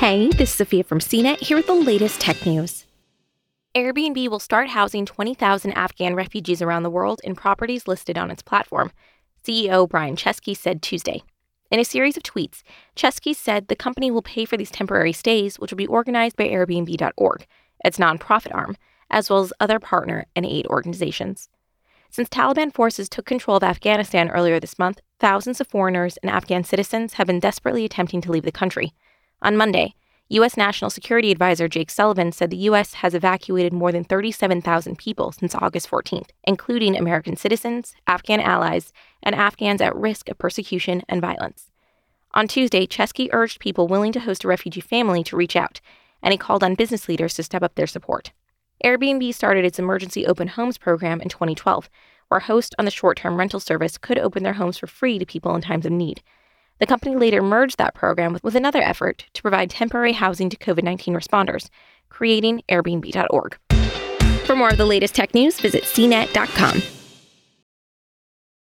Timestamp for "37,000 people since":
34.04-35.54